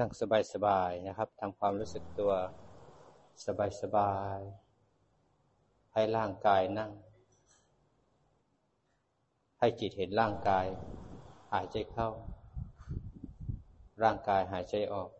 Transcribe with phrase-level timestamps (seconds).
[0.00, 0.10] นั่ง
[0.54, 2.32] สบายๆนะครับทำความรู้สึกตัว
[3.82, 6.90] สบายๆให้ร่างกายนั่ง
[9.58, 10.66] ให้จิตเห็นร่างกาย
[11.52, 12.08] หายใจเข้า
[14.02, 15.10] ร่างกายหายใจออก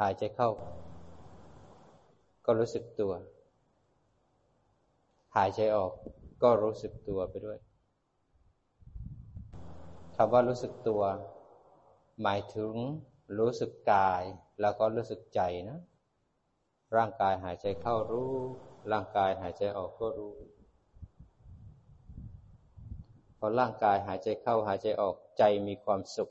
[0.00, 0.50] หายใจเข้า
[2.44, 3.12] ก็รู้สึกตัว
[5.36, 5.92] หายใจออก
[6.42, 7.58] ก็รู้สึกตัวไปด้วย
[10.16, 11.02] คำว่ารู้สึกตัว
[12.22, 12.72] หมายถึง
[13.38, 14.22] รู้สึกกาย
[14.60, 15.78] แล้วก็รู้สึกใจนะ
[16.96, 18.32] ร่างกายหายใจเข้ารู้
[18.92, 20.34] ร่างกายหายใจออกก็รู้
[23.38, 26.30] พอร่างกายหายใจเข้าหายใจออกใจมีความสุข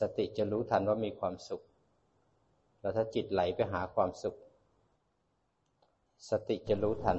[0.00, 1.62] สติจะรู้ทันว่ามีความสุข
[2.80, 4.36] แล้วถ้าจิตไหลไปหาความสุข
[6.30, 7.18] สติจะรู้ทัน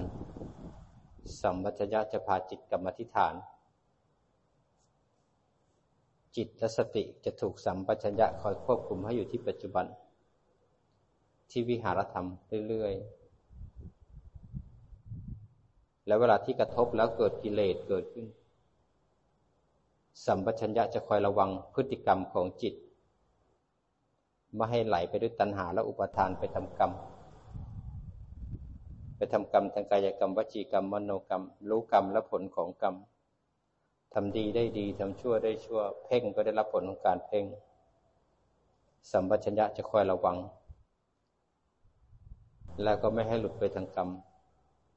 [1.42, 3.36] สัมปชัญญะจะพาจิตกลับมาที่ฐาน
[6.40, 9.86] จิตและสติจะถูกสัมปชัญญะคอยควบคุมให้อยู่ที่ปัจจุบัน
[11.50, 12.28] ที่วิหารธรรม
[12.68, 18.26] เรื่อยๆ แล้วเวลาที่กระทบแล้วเกิดกิเลสเกิดขึ้น
[20.26, 22.74] สัมปชัญญะจะคอยระวังพฤติกรรมของจิต
[24.56, 26.92] ไม่ให้ไหลไปด้วยตัณหาและอุปทานไปทำกรรม
[29.18, 32.96] ไปทำกรรมทางกายกรรมวจีกรรมมโนกรรม รู้กรรมและผลของกรรม
[34.14, 37.46] ทำดีได้ดีทำชั่วได้ชั่ว เพ่งก็ได้รับผลของการเพ่ง
[39.12, 40.38] สัมปชัญญะจะคอยระวัง
[42.84, 44.10] แล้วก็ไม่ให้หลุดไปทางกรรม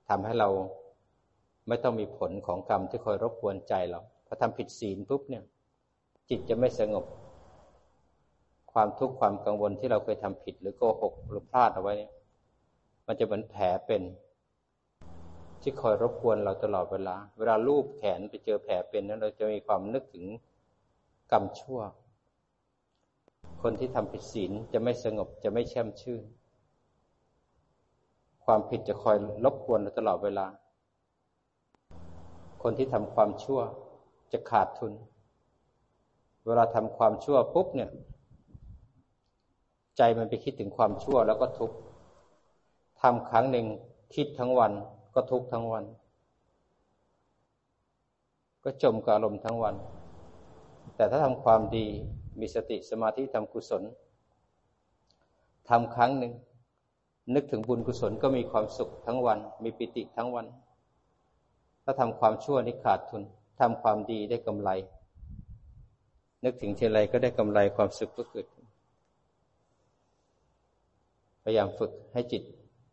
[0.09, 0.49] ทำให้เรา
[1.69, 5.43] ไม่ต้องมีผลของกรรมที่คอยรบกวนใจเราพอทำผิดศีลปุ๊บเนี่ย
[6.29, 7.05] จิตจะไม่สงบ
[8.73, 12.13] ความทุกข์ความกังวลที่เราเคยทำผิด หรือโกหกหรือพลาดเอาไว้เนี่ย
[13.07, 14.03] มันจะเหมือนแผลเป็น
[15.63, 20.27] ที่คอยรบกวนเราตลอดเวลา เวลาลูบแขนไปเจอแผลเป็นนั้นเราจะมีความนึกถึง
[21.33, 21.81] กรรมชั่ว
[23.63, 26.23] คนที่ทำผิดศีลจะไม่สงบจะไม่แช่มชื่น
[28.45, 30.47] ความผิดจะคอยรบกวนเราตลอดเวลา
[32.63, 33.61] คนที่ทำความชั่ว
[34.33, 34.93] จะขาดทุน
[36.47, 37.91] เวลาทำความชั่วปุ๊บเนี่ย
[39.97, 41.77] ใจมันไปคิดถึงความชั่วแล้วก็ทุกข์
[43.01, 43.67] ทำครั้งหนึ่ง
[44.15, 44.73] คิดทั้งวัน
[45.15, 45.85] ก็ทุกทั้งวัน
[48.65, 49.75] ก็จมกับอารมณ์ทั้งวัน
[50.97, 51.87] แต่ถ้าทำความดี
[52.41, 53.83] มีสติสมาธิทำกุศล
[55.69, 56.33] ทำครั้งหนึ่ง
[57.35, 60.47] นึกถึงบุญกุศลก็มีความสุขทั้งวัน มีปิติทั้งวัน
[61.85, 63.23] ถ้าทำความชั่วนี่ขาดทุน
[63.61, 64.71] ทำความดีได้กำไร
[66.45, 68.47] นึกถึงเทไรก็ได้กำไรความสุขก็เกิด
[71.43, 72.43] พยายามฝึกให้จิต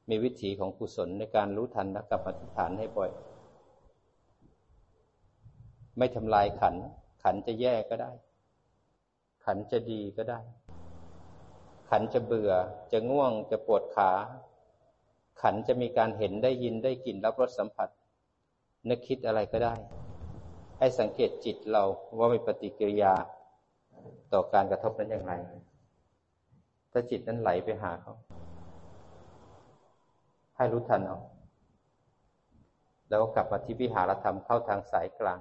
[0.10, 3.12] มีวิถีของกุศลในการรู้ทันและกับอธิษฐานให้บ่อย
[5.98, 6.76] ไม่ทำลายขัน
[7.24, 8.12] ขันจะแย่ก็ได้
[9.46, 10.40] ขันจะดีก็ได้
[11.90, 12.52] ขันจะเบื่อ
[12.92, 14.12] จะง่วง จะปวดขา
[15.42, 17.90] ขันจะมีการเห็นได้ยินได้กลิ่นรับรสสัมผัส
[18.90, 19.76] นึกคิดอะไรก็ได้
[20.80, 21.84] ให้สังเกตจิตเรา
[22.18, 23.14] ว่ามีปฏิกิริยา
[24.34, 25.34] ต่อการกระทบนั้นอย่างไร
[26.92, 28.14] ถ้าจิตนั้นไหลไปหาเขา
[30.62, 31.18] ให้รู้ทันเอา
[33.10, 35.40] แล้วกลับมาที่วิหารธรรมเข้าทางสายกลาง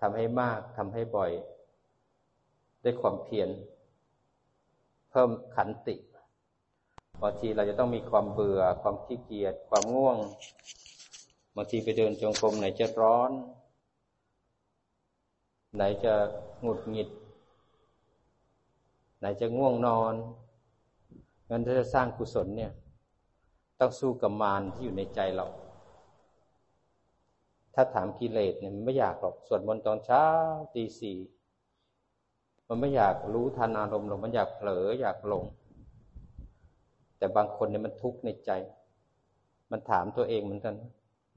[0.00, 1.30] ทำให้มากทำให้บ่อย
[2.84, 3.48] ด้วยความเพียร
[5.10, 5.96] เพิ่มขันติ
[7.22, 10.18] บางทีเราจะต้องมีความเบื่อ ความขี้เกียจความง่วง
[11.56, 13.30] บางทีไปเดินจงกรมไหนจะร้อน
[15.74, 16.14] ไหนจะ
[16.60, 17.08] หงุดหงิด
[19.18, 20.14] ไหนจะง่วงนอน
[21.50, 22.72] งั้นถ้าจะสร้างกุศลเนี่ย
[23.78, 25.46] ต้องสู้กับมารที่อยู่ในใจเรา
[27.74, 30.24] ถ้าถามกิเลสเนี่ยมันไม่อยากหรอกสวดมนต์ตอนเช้า
[30.74, 31.18] ตีสี่
[32.68, 35.44] มันไม่อยากรู้ทันอารมณ์หรอกมันอยากเผลออยากหลง
[37.18, 38.50] แต่บางคนเนี่ยมันทุกข์ในใจ
[39.70, 40.74] มันถามตัวเองเหมือนกัน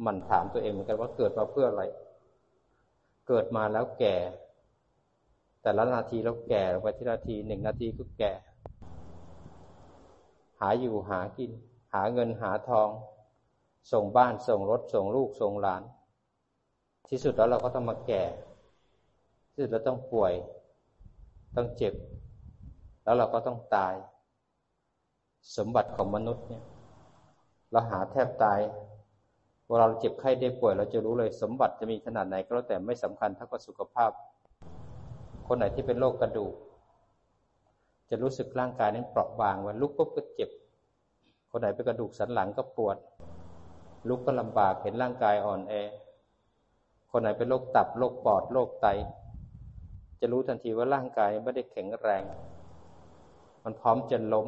[0.05, 1.83] มันถามตัวเองเหมือนกันว่าเกิดมาเพื่ออะไร
[3.27, 4.15] เกิดมาแล้วแก่
[5.61, 8.31] แต่ละนาทีแล้วแก่ไปที่นาทีหนึ่งนาทีก็แก่
[10.61, 11.51] หาอยู่หากิน
[11.93, 12.89] หาเงินหาทอง
[13.91, 15.83] ส่งบ้านส่งรถส่งลูกส่งหลาน
[17.09, 18.23] ที่สุดแล้วเราก็ต้องมาแก่
[19.53, 20.33] ที่สุดเราต้องป่วย
[21.55, 21.93] ต้องเจ็บ
[23.03, 23.93] แล้วเราก็ต้องตาย
[25.57, 26.63] สมบัติของมนุษย์เนี่ย
[27.71, 28.59] เราหาแทบตาย
[29.67, 34.11] เวลาเราเจ็บไข้ได้ป่วย เราจะรู้เลยสมบัติจะมีขนาดไหนก็แล้วแต่ไม่สำคัญเท่ากับสุขภาพ
[35.47, 36.53] คนไหนที่เป็นโรคกระดูก
[38.11, 40.49] จะรู้สึกร่างกายนั้นเปราะบางวันลุกปุ๊บก็เจ็บ
[41.49, 42.97] คนไหนเป็นกระดูกสันหลังก็ปวด
[44.09, 45.73] ลุกก็ลำบากเห็นร่างกายอ่อนแอ
[47.11, 48.87] คนไหนเป็นโรคตับโรคปอดโรคไต
[50.19, 52.23] จะรู้ทันทีว่าร่างกายไม่ได้แข็งแรง
[53.63, 54.47] มันพร้อมจะล้ม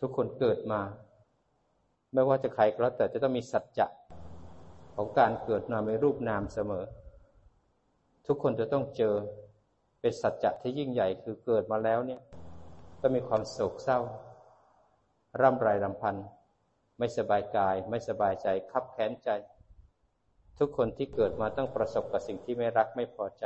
[0.00, 0.80] ทุกคนเกิดมา
[2.12, 3.86] ไม่ว่าจะใครก็แล้วแต่จะต้องมีสัจจะ
[4.94, 6.84] ของการเกิดมาในรูปนามเสมอ
[8.26, 9.14] ทุกคนจะต้องเจอ
[10.00, 12.20] เป็นสัจจะที่ยิ่งใหญ่คือเกิดมาแล้วเนี่ย
[13.00, 13.98] ก็มีความโศกเศร้า
[15.40, 16.16] ร่ำไรรำพัน
[16.98, 19.30] ไม่สบายกาย ไม่สบายใจคับแค้นใจ
[20.58, 23.44] ทุกคนที่เกิดมาต้องประสบกับสิ่งที่ไม่รักไม่พอใจ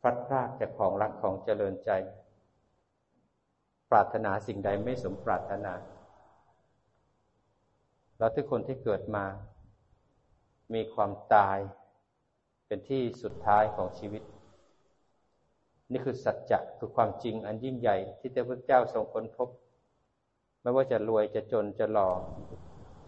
[0.00, 1.90] พลัดพรากจากของรักของเจริญใจ
[3.90, 5.72] ปรารถนาสิ่งใดไม่สมปรารถนา
[8.18, 9.24] แล้วทุกคนที่เกิดมา
[10.74, 11.58] มีความตาย
[12.66, 14.22] เป็นที่สุดท้ายของชีวิต
[15.92, 19.48] นี่คือสัจจะคือความจริงอันยิ่งใหญ่ ที่พระเจ้าทรงค้นพบ
[20.62, 22.10] ไม่ว่าจะรวยจะจนจะหล่อ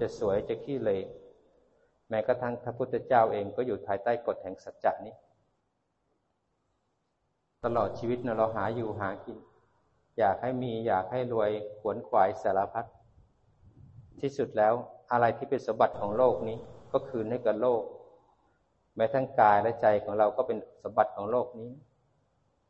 [0.00, 0.90] จะสวยจะขี้เล
[2.08, 5.14] แม้กระทั่งพระพุทธเจ้าเองก็อยู่ภายใต้กฎแห่งสัจจะนี้
[7.64, 9.38] ตลอดชีวิตเราหาอยู่หากิน
[10.18, 11.50] อยากให้มีอยากให้รวย
[11.80, 12.86] ขวนขวายสารพัด
[14.20, 14.74] ที่สุดแล้ว
[15.12, 16.56] อะไรที่เป็นสมบัติของโลกนี้
[16.92, 17.82] ก็คืนให้กับโลก
[18.96, 21.70] แม้ทั้งกายและใจของเราก็เป็นสมบัติของโลกนี้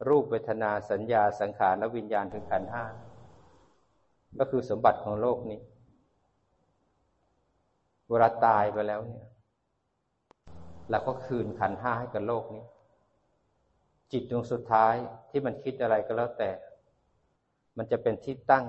[0.09, 2.85] รูปเวทนาสัญญาสังขารและวิญญาณคือขันห้า
[4.39, 5.61] ก็คือสมบัติของโลกนี้
[8.09, 9.27] เวลาตายไปแล้วเนี่ย
[10.91, 12.65] เราก็คืนขันห้าให้กับโลกนี้
[14.13, 14.95] จิตดวงสุดท้าย
[15.31, 16.51] ที่มันคิดอะไรก็แล้วแต่
[17.77, 18.67] มันจะเป็นที่ตั้ง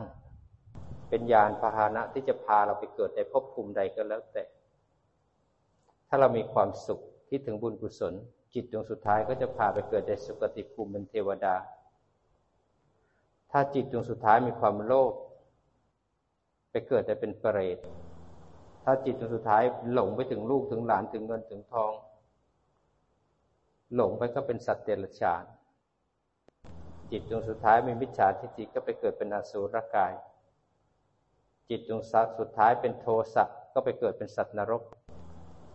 [1.09, 4.43] เป็นยานพาหนะที่จะพาเราไปเกิดในภพภูมิใดก็แล้วแต่
[6.07, 6.99] ถ้าเรามีความสุข
[7.29, 8.13] คิดถึงบุญกุศล
[8.53, 11.55] จิตดวงสุดท้ายก็จะพาไปเกิดในสุคติภูมิเป็นเทวดา
[13.51, 15.13] ถ้าจิตดวงสุดท้ายมีความโลภ
[16.71, 17.77] ไปเกิดแต่เป็นเปรต
[18.83, 21.91] ถ้าจิตดวงสุดท้ายหลงไปถึงลูกถึงหลานถึงเงินถึงทอง
[23.95, 25.43] หลงไปก็เป็นสัตว์เดรัจฉาน
[27.11, 30.13] จิตดวงสุดท้ายมีมิจฉาทิฏฐิก็ไปเกิดเป็นอสูรกาย
[31.69, 32.01] จิตดวง
[32.39, 34.83] สุดท้ายเป็นโทสะก็ไปเกิดเป็นสัตว์นรก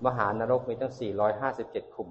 [0.05, 0.93] มหานรกมีทั้ง
[1.43, 2.09] 457 ขุม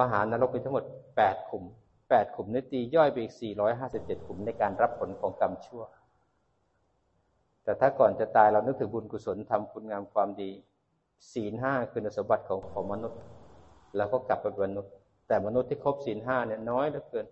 [0.00, 0.84] มหานรกมีทั้งหมด
[1.16, 1.64] แปดขุม
[2.10, 5.82] แปดขุมนี้ตีย่อยไปอีกสี่ร้อยห้าสิบเจ็ดขุมในการรับผลของกรรมชั่ว
[7.64, 10.50] แต่ถ้าก่อนจะตายเรานึกถึงบุญกุศลทำคุณงามความดี
[11.32, 13.20] ศีลห้าคือสมบัติของของมนุษย์
[13.96, 14.92] แล้วก็กลับไปเป็นมนุษย์
[15.28, 17.26] แต่มนุษย์ที่ครบศีลห้าเนี่ยน้อยเหลือเกิน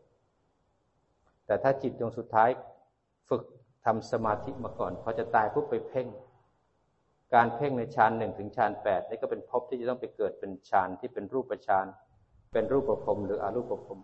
[1.46, 2.48] แต่ถ้าจิตดวงสุดท้าย
[3.28, 3.42] ฝึก
[3.84, 6.08] ทำสมาธิมาก่อนพอจะตายปุ๊บไปเพ่ง
[7.34, 11.86] การเพ่งในฌานหนึ่งถึงฌานแปดนี่ก็เป็นภพที่จะต้องไปเกิดเป็นฌานที่เป็นรูปฌาน
[12.52, 13.98] เป็นรูปภพหรืออรูปภพ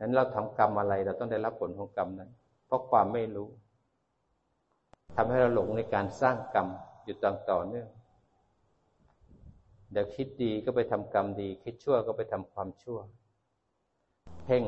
[0.00, 2.30] นั้นเราทำกรรมอะไร เราต้องได้รับผลของกรรมนั้น
[2.66, 3.48] เพราะความไม่รู้
[5.16, 6.66] ทำให้เราหลงในการสร้างกรรม
[7.04, 7.88] อยู่ต่อต่อเนื่อง
[9.92, 12.98] เดี๋ยวคิดดีก็ไปทำกรรมดี คิดชั่วก็ไปทำความชั่ว
[14.44, 14.64] เพ่ง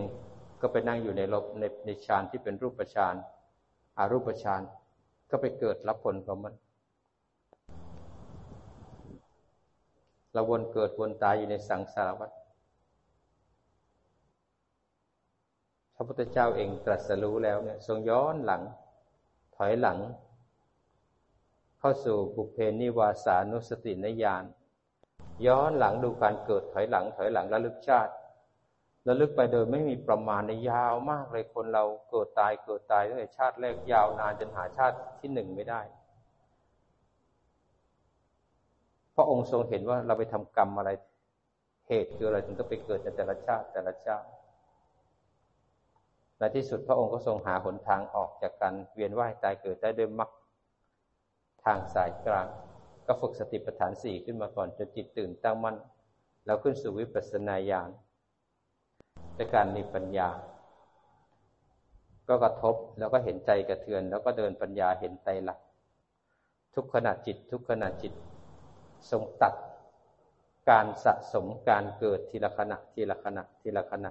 [0.60, 3.14] ก็ไปนั่งอยู่ในลบในในฌานที่เป็นรูปฌาน
[3.98, 4.62] อารูปฌาน
[5.30, 6.54] ก็ไปเกิดรับผลของมัน
[10.32, 12.30] เราวนเกิดวนตายอยู่ในสังสารวัฏ
[15.94, 18.62] พระพุทธเจ้าเองตรัสรู้แล้วเนี่ย ทรงย้อนหลัง
[19.56, 19.98] ถอยหลัง
[21.78, 24.44] เข้าสู่บุพเพนิวาสานุสตินญาณ
[25.46, 28.12] ย้อนหลังดูการเกิดถอยหลัง ถอยหลังระลึกชาติ
[29.08, 35.80] ระลึกไปโดยไม่มีประมาณในยาวมากเลยคนเราเกิดตายเกิดตายตั้งแต่ชาติแรกยาวนานจนหาชาติที่หนึ่งไม่ได้
[39.11, 40.90] พ ระองค์ทรงเห็นว่าเราไปทำกรรมอะไร
[41.88, 44.26] เหตุคืออะไรถึงก็ไปเกิดในแต่ละชาติแต่ละชาติ
[46.38, 50.30] ในที่สุดพระองค์ก็ทรงหาหนทางออกจากการเวียนว่ายตายเกิดได้ด้วยมรรค
[51.64, 52.46] ทางสายกลาง
[53.06, 55.76] ก็ฝึกสติปัฏฐานสี่ขึ้นมาก่อนจนจิตตื่นตั้งมั่น
[56.46, 57.90] แล้วขึ้นสู่วิปัสสนาญาณ
[59.36, 60.28] ด้วยการมีปัญญา
[62.28, 65.66] ก็กระทบแล้วก็เห็นใจกระเทือน แล้วก็เดินปัญญาเห็นไตรลักษณ์
[66.74, 68.12] ทุกขณะจิต ทุกขณะจิต
[69.10, 69.54] ทรงตัด
[70.70, 74.10] การสะสมการเกิดทีละขณะทีละขณะทีละขณะ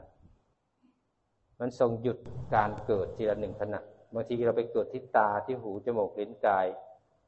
[1.60, 2.18] มันทรงหยุด
[2.56, 3.80] การเกิดทีละหนึ่งขณะ
[4.14, 6.66] บางทีเราไปเกิดที่ตาที่หูจมูกลิ้นกาย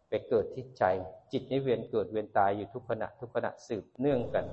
[0.10, 0.84] ไปเกิดที่ใจ
[1.32, 4.46] จิตนี้เวียนเกิดเวียนตายอยู่ทุกขณะ ทุกขณะสืบเนื่องกัน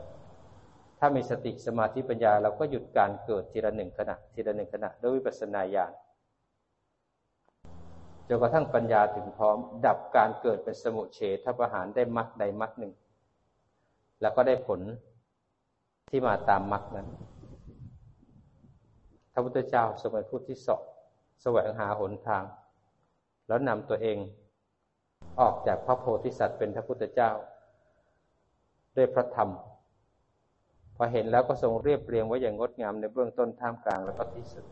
[0.98, 5.92] ถ้ามีสติสมาธิปัญญาเราก็หยุดการเกิดทีละหนึ่งขณะ ทีละหนึ่งขณะด้วยวิปัสสนาญาณ
[8.32, 12.92] จนกระทั่งปัญญาถึงพร้อม ดับการเกิดเป็นสมุเฉทประหารได้มักใดมักหนึ่ง
[14.20, 14.80] แล้วก็ได้ผล
[16.10, 17.08] ที่มาตามมักนั้น
[19.32, 20.82] พระพุทธเจ้าสมัยพุทธที่สอบ
[21.42, 22.44] แสวงหาหนทาง
[23.48, 24.18] แล้วนำตัวเอง
[25.40, 27.30] ออกจากพระโพธิสัตว์เป็นพระพุทธเจ้า
[28.96, 29.50] ด้วยพระธรรม
[30.96, 34.64] พอเห็นแล้วก็ทรงเรียบเรียงไว้อย่างงดงามในเบื้องต้นท่ามกลางแล้วก็ที่สุด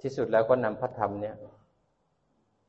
[0.00, 1.36] ที่สุดแล้วก็นำพระธรรมเนี่ย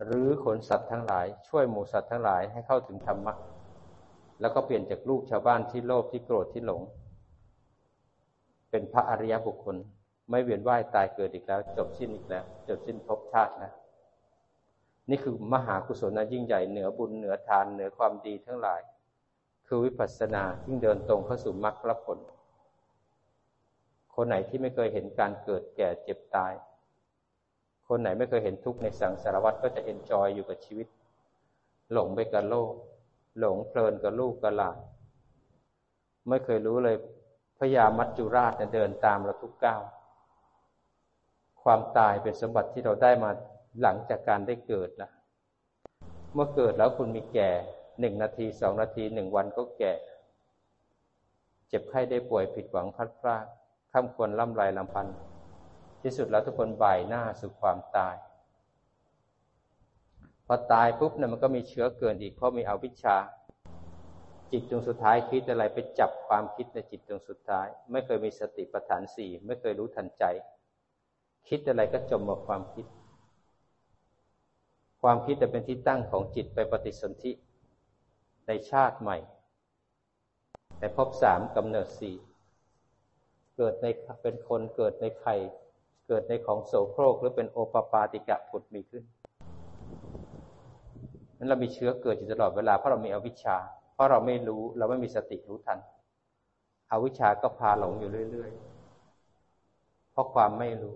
[0.04, 3.34] หรือขนสัตว์ทั้งหลาย ช่วยหมูสัตว์ทั้งหลายให้เข้าถึงธรรมะ
[4.42, 6.82] แล้วก็เปลี่ยนจากลูกชาวบ้านที่โลภที่โกรธที่หลง
[8.70, 9.76] เป็นพระอริยบุคคล
[10.30, 13.72] ไม่เวียนว่ายตายเกิดอีกแล้ว จบสิ้นอีกแล้ว จบสิ้นภพชาตินะ
[15.10, 18.82] นี่คือมหากุศลนะยิ่งใหญ่เหนือบุญเหนือทานเหนือความดีทั้งหลาย
[19.68, 22.20] คือวิปัสสนายิ่เดินตรงเข้าสู่มรรคผล
[24.16, 26.54] คนไหนที่ไม่เคยเห็นการเกิดแก่เจ็บตาย
[27.88, 30.88] คนไหนไม่เคยเห็นทุกข์ในสังสารวัฏก็จะเอนจอยอยู่กับชีวิต
[31.92, 32.74] หลงไปกับโลก
[33.40, 34.78] หลงเพลินกับลูกกับหลาน
[36.30, 36.96] ไม่เคยรู้เลย
[37.60, 39.82] พญามัจจุราชเดินตามเราทุกก้าว
[41.64, 43.30] ความตายเป็นสมบัติที่เราได้มา
[43.82, 45.10] หลังจากการได้เกิดนะ
[46.34, 47.50] เมื่อเกิดแล้วคุณมีแก่
[48.00, 49.94] หนึ่งนาทีสองนาทีหนึ่งวันก็แก่
[51.68, 53.46] เจ็บไข้ได้ป่วยผิดหวังพัดพลาด
[53.92, 55.08] ข้ามควรล่ำไรลำพัน
[56.02, 58.16] ที่สุดแล้วทุกคนบ่ายหน้าสู่ความตาย
[60.46, 63.18] พอตายปุ๊บเนี่ยมันก็มีเชื้อเกินอีก เพราะมีอวิชชา
[64.52, 70.24] จิตดวงสุดท้ายคิดอะไรไปจับความคิดในจิตดวงสุดท้าย ไม่เคยมีสติปัฏฐานสี่ไม่เคยรู้ทันใจ
[71.50, 72.86] คิดอะไรก็จมกับความคิด
[75.02, 77.32] ความคิดจะเป็นที่ตั้งของจิตไปปฏิสนธิ
[78.48, 79.18] ในชาติใหม่
[80.80, 82.16] ในภพสามกำเนิดสี่
[83.56, 83.86] เกิดใน
[84.22, 85.36] เป็นคนเกิดในไข่
[86.08, 89.04] เกิดในของโสโครกหรือเป็นโอปปาติกะผุดมีขึ้น
[91.38, 93.58] นั้นเรามีเชื้อเกิดอยู่ตลอดเวลาเพราะเรามีอวิชชา
[93.94, 95.80] เพราะเราไม่รู้เราไม่มีสติรู้ทัน
[96.92, 100.96] อวิชชาก็พาหลงอยู่เรื่อยๆ เพราะความไม่รู้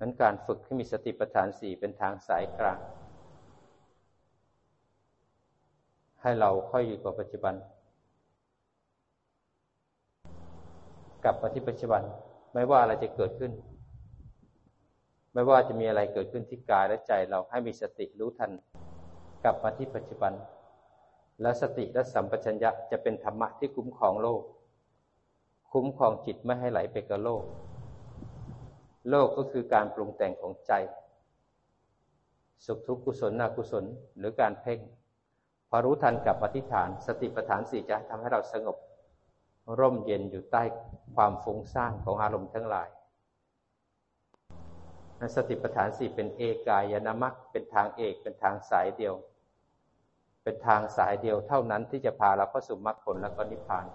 [0.00, 2.78] นั้นการฝึกให้มีสติปัฏฐานสี่เป็นทางสายกลาง
[6.22, 7.54] ให้เราค่อยอยู่กับปัจจุบัน
[11.24, 12.02] กลับมาที่ปัจจุบัน
[12.54, 13.52] ไม่ว่าอะไรจะเกิดขึ้น
[15.34, 18.50] ไม่ว่าจะมีอะไรเกิดขึ้นที่กายและใจเราให้มีสติรู้ทัน
[19.44, 20.32] กลับมาที่ปัจจุบัน
[21.42, 24.42] แล้วสติและสัมปชัญญะจะเป็นธรรมะที่คุ้มครองโลก
[25.72, 27.44] คุ้มครองจิตไม่ให้ไหลไปกับโลก
[29.10, 30.72] โลกก็คือการปรุงแต่งของใจ
[32.64, 33.84] สุขทุกข์กุศลนากุศล
[34.18, 34.78] หรือการเพ่ง
[35.68, 38.76] พอรู้ทันกับอธิฐาน สติปัฏฐานสี่จะทำให้เราสงบ
[39.78, 40.62] ร่มเย็นอยู่ใต้
[41.14, 42.88] ความฟุ้งซ่านของอารมณ์ทั้งหลาย
[45.36, 49.14] สติปัฏฐานสี่เป็นเอกายนามัคเป็นทางเอกเป็นทางสายเดียว
[50.42, 53.86] เป็นทางสายเดียวเท่านั้นที่จะพาเราเข้าสู่มรรคผลและก็นิพพาน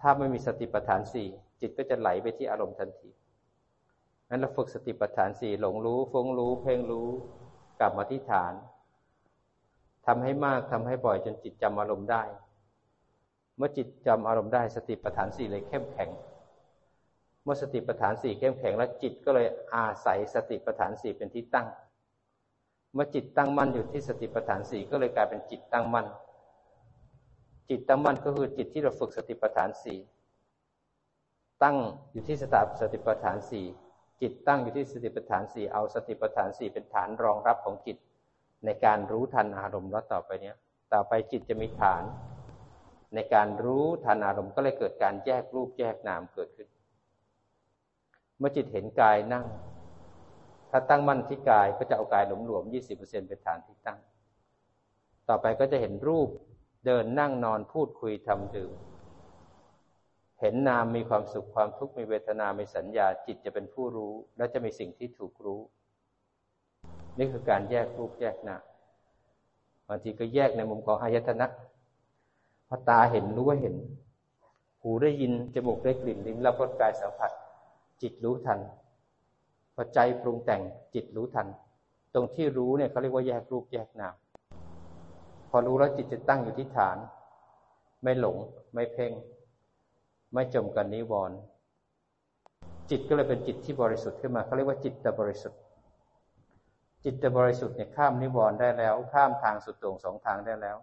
[0.00, 1.28] ถ้าไม่มีสติปัฏฐานสี่
[1.60, 3.10] จิตก็จะไหลไปที่อารมณ์ทันที
[4.28, 7.08] นั้นเราฝึกสติปัฏฐานสี่หลงรู้ฟุ้งรู้ เพ่งรู้
[7.80, 8.52] กลับมาที่ฐาน
[10.06, 12.22] ทำให้มากทำให้บ่อยจนจิตจำอารมณ์ได้
[13.56, 16.10] เมื่อจิตจำอารมณ์ได้สติปัฏฐานสี่เลยเข้มแข็ง
[17.42, 21.66] เมื่อสติปัฏฐานสี่เข้มแข็งแล้วจิตก็เลยอาศัยสติปัฏฐานสี่เป็นที่ตั้ง
[22.94, 26.06] เมื่อจิตตั้งมั่นอยู่ที่สติปัฏฐานสี่ก็เลยกลายเป็นจิตตั้งมั่น
[27.70, 29.98] จิตตั้งมั่นก็คือจิตที่เราฝึกสติปัฏฐานสี่
[31.62, 31.76] ตั้ง
[32.12, 33.66] อยู่ที่สตสติปัฏฐานสี่
[34.20, 37.96] จิตตั้งอยู่ที่สติปัฏฐานสี่เอาสติปัฏฐานสี่เป็นฐานรองรับของจิต
[38.64, 40.56] ในการรู้ทันอารมณ์แล้วต่อไปเนี้ย
[40.92, 42.02] ต่อไปจิตจะมีฐาน
[43.14, 46.68] ในการรู้ทันอารมณ์ก็เลยเกิดการแยกรูปแยกนามเกิดขึ้น
[48.38, 49.46] เมื่อจิตเห็นกายนั่ง
[50.70, 53.98] ถ้าตั้งมั่นที่กายก็จะเอากายหลมหลวมยี่สิบเปอร์เซ็นเป็นฐานที่ตั้ง
[55.28, 56.28] ต่อไปก็จะเห็นรูป
[56.86, 58.72] เดินนั่งนอนพูดคุยทำดื่ม
[60.40, 65.60] เห็นนามมีความสุขความทุกข์มีเวทนา มีสัญญาจิตจะเป็นผู้รู้ และจะมีสิ่งที่ถูกรู้
[67.18, 68.62] นี่คือการแยกรูปแยกนาม
[69.88, 71.46] บางทีก็แยกในมุมของอายตนะ
[72.74, 73.74] อตาเห็นรู้ว่าเห็น
[74.80, 77.30] หูได้ยิน จมูกได้กลิ่นลิ้นรับรสกายสัมผัส
[78.02, 78.58] จิตรู้ทัน
[79.74, 80.62] พอใจปรุงแต่ง
[80.94, 81.46] จิตรู้ทัน
[82.14, 84.14] ตรงที่รู้เนี่ยเขาเรียกว่าแยกรูปแยกนาม
[85.50, 86.96] พอรู้แล้วจิตจะตั้งอยู่ที่ฐาน
[88.02, 88.36] ไม่หลง
[88.74, 89.12] ไม่เพ่ง
[90.32, 91.36] ไม่จมกันนิวรณ์
[92.90, 95.60] จิตก็เลยเป็นจิตที่บริสุทธิ์ขึ้นมาเขาเรียกว่าจิตตบริสุทธิ์
[97.04, 100.76] จิตตบริสุทธิ์เนี่ยข้ามนิวรณ์ได้แล้ว ข้ามทางสุดโต่งสองทางได้แล้ว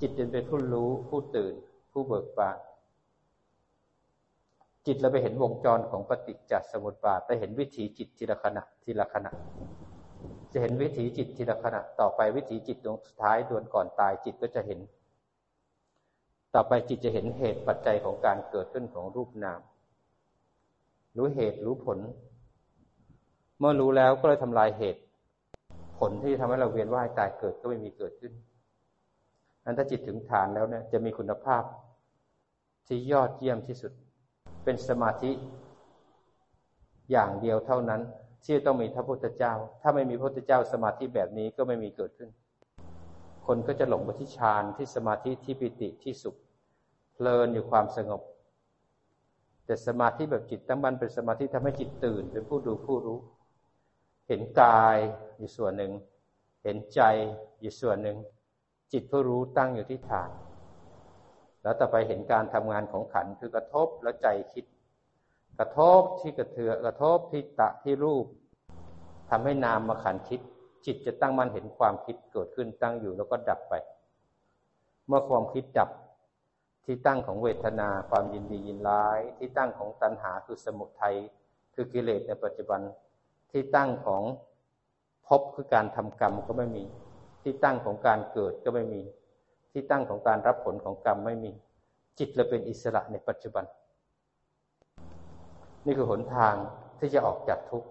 [0.00, 1.54] จิตเป็นผู้รู้ผู้ตื่น
[1.92, 2.58] ผู้เบิกบาน
[4.86, 9.30] จิตเราไปเห็นวงจรของปฏิจจสมุปบาทไปเห็นวิถีจิตทีละขณะทีละขณะ
[10.52, 14.80] จะเห็นวิถีจิตทีละขณะ ต่อไปวิถีจิตดวงสุดท้ายดวงก่อนตายจิตก็จะเห็น
[16.54, 19.60] ต่อไปจิตจะเห็นเหตุปัจจัยของการเกิดขึ้นของรูปนาม
[21.16, 21.98] รู้เหตุรู้ผล
[23.58, 25.00] เมื่อรู้แล้วก็เลยทำลายเหตุ
[25.98, 28.32] ผลที่ทำให้เราเวียนว่ายตายเกิดก็ไม่มีเกิดขึ้น
[29.70, 31.62] นั้นถ้าจิตถึงฐานแล้วเนี่ยจะมีคุณภาพ
[32.86, 33.92] ที่ยอดเยี่ยมที่สุด
[34.64, 35.30] เป็นสมาธิ
[37.10, 38.00] อย่างเดียวเท่านั้น
[38.44, 42.30] ที่ต้องมีพระพุทธเจ้า ถ้าไม่มีพระพุทธเจ้าสมาธิแบบนี้ก็ไม่มีเกิดขึ้น
[43.46, 46.36] คนก็จะหลงไปที่ฌานที่สมาธิที่ปิติที่สุข
[47.14, 48.22] เพลินอยู่ความสงบ
[49.66, 53.18] แต่สมาธิแบบจิตตั้งมั่นเป็นสมาธิทำให้จิตตื่น เป็นผู้ดูผู้รู้
[54.28, 54.96] เห็นกาย
[55.38, 55.92] อยู่ส่วนหนึ่ง
[56.64, 57.00] เห็นใจ
[57.60, 58.16] อยู่ส่วนหนึ่ง
[58.92, 60.30] จิตผู้รู้ตั้งอยู่ที่ฐาน
[61.62, 64.64] แล้วต่อไปเห็นการทำงานของขันคือกระทบแล้วใจคิด
[65.58, 68.26] กระทบที่กระเทือกระทบที่ตะที่รูป
[69.30, 70.40] ทำให้นามมาขันคิด
[70.86, 73.74] จิตจะตั้งมันเห็นความคิดเกิดขึ้นตั้งอยู่แล้วก็ดับไป
[75.06, 75.90] เมื่อความคิดดับ
[76.84, 81.16] ที่ตั้งของเวทนาความยินดียินร้าย ที่ตั้งของตัณหาคือสมุทัย
[81.74, 82.80] คือกิเลสในปัจจุบัน
[83.50, 84.22] ที่ตั้งของ
[85.26, 86.84] ภพคือการทำกรรมก็ไม่มี
[87.42, 89.02] ที่ตั้งของการเกิดก็ไม่มี
[89.72, 91.52] ที่ตั้งของการรับผลของกรรมไม่มี
[92.18, 93.64] จิตเราเป็นอิสระในปัจจุบัน
[95.86, 96.54] นี่คือหนทาง
[96.98, 97.88] ที่จะออกจากทุกข์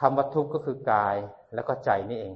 [0.00, 1.16] คำว่าทุกข์ก็คือกาย
[1.54, 2.34] แล้วก็ใจนี่เอง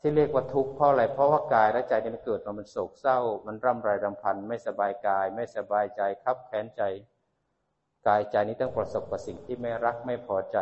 [0.00, 6.82] ที่เรียกว่าทุกข์เพราะอะไรเพราะว่ากายและใจนี่มันเกิดมามันโศกเศร้า มันร่ำไรรำพันไม่สบายกาย ไม่สบายใจครับแค้นใจ
[8.06, 10.58] กายใจนี้ต้องประสบกับสิ่งที่ไม่รักไม่พอใจ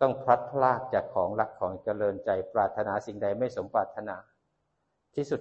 [0.00, 4.16] ต้องพลัดพรากจากของรักของเจริญใจ ปรารถนาสิ่งใดไม่สมปรารถนา
[5.14, 5.40] ที่สุด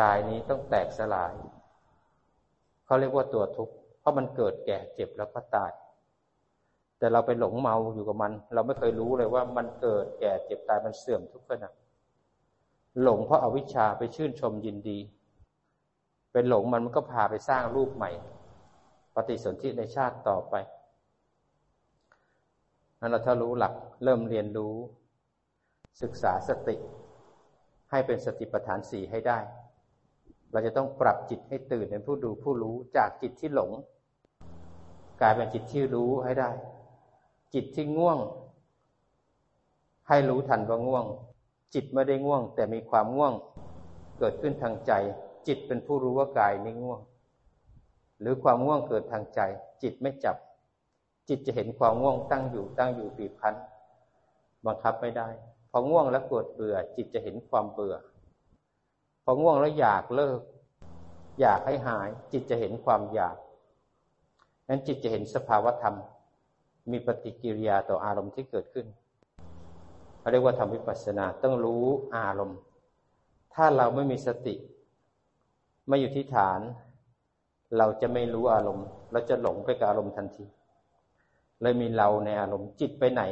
[0.00, 1.34] กายนี้ต้องแตกสลาย
[2.84, 5.72] เขาเรียกว่าตัวทุกข์เพราะมันเกิดแก่เจ็บแล้วก็ตาย
[6.98, 11.70] แต่เราไปหลงเมาอยู่กับมัน เราไม่เคยรู้เลยว่ามันเกิดแก่เจ็บตายมันเสื่อมทุกขณะ
[13.02, 14.98] หลงเพราะอาวิชชาไปชื่นชมยินดี
[16.32, 18.10] เป็นหลงมันมันก็พาไปสร้างรูปใหม่
[19.14, 20.54] ปฏิสนธิในชาติต่อไป
[23.04, 23.72] นั้นเราถ้ารู้หลัก
[24.04, 24.74] เริ่มเรียนรู้
[26.02, 26.76] ศึกษาสติ
[27.90, 29.38] ให้เป็นสติปัฏฐานสี่ให้ได้
[30.52, 33.70] เราจะต้องปรับจิตให้ตื่นเป็นผู้ดูผู้รู้จากจิตที่หลง
[35.20, 36.50] กลายเป็นจิตที่รู้ให้ได้
[37.54, 38.18] จิตที่ง่วง
[40.08, 41.04] ให้รู้ทันว่าง่วง
[41.74, 43.32] จิตไม่ได้ง่วง แต่มีความง่วง
[44.18, 44.92] เกิดขึ้นทางใจ
[45.46, 47.00] จิตเป็นผู้รู้ว่ากายนี้ง่วง
[48.20, 49.40] หรือความง่วงเกิดทางใจ
[49.82, 50.36] จิตไม่จับ
[51.28, 53.54] จิตจะเห็นความง่วงตั้งอยู่ตั้งอยู่ปีบพัน
[54.66, 55.28] บังคับไม่ได้
[55.70, 57.96] พอง่วงแล้วปวดเบื่อ จิตจะเห็นความเบื่อ
[59.24, 60.40] พอง่วงแล้วอยากเลิก
[61.40, 63.36] อยากให้หาย จิตจะเห็นความอยาก
[64.68, 65.96] นั้นจิตจะเห็นสภาวธรรม
[66.90, 68.86] มีปฏิกิริยาต่ออารมณ์ที่เกิดขึ้น
[70.18, 71.84] เขาเรียกว่าทำวิปัสสนาต้องรู้
[72.16, 72.58] อารมณ์
[73.54, 74.54] ถ้าเราไม่มีสติ
[75.88, 76.60] ไม่อยู่ที่ฐาน
[77.78, 80.44] เราจะไม่รู้อารมณ์ เราจะหลงไปกับอารมณ์ทันที
[81.62, 83.22] เลยมีเราในอารมณ์จิตไปไหน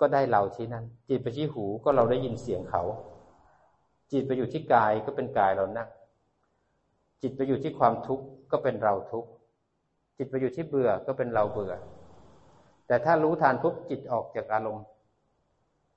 [0.00, 2.82] ก็ได้เราที่นั่น จิตไปที่หูก็เราได้ยินเสียงเขา
[4.12, 5.86] จิตไปอยู่ที่กายก็เป็นกายเรานะ
[7.22, 9.30] จิตไปอยู่ที่ความทุกข์ก็เป็นเราทุกข์
[10.18, 11.72] จิตไปอยู่ที่เบื่อก็เป็นเราเบื่อ
[12.86, 14.84] แต่ถ้ารู้ทานทุกจิตออกจากอารมณ์